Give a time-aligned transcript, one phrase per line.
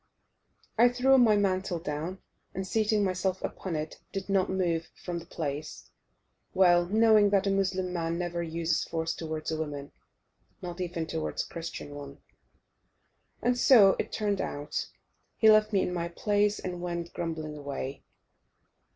[0.79, 2.23] I threw my mantle down,
[2.55, 5.91] and seating myself upon it, did not move from the place,
[6.55, 9.91] well knowing that a Mussulman never uses force towards a woman,
[10.59, 12.17] not even towards a Christian one.
[13.43, 14.87] And so it turned out;
[15.37, 18.03] he left me in my place and went grumbling away.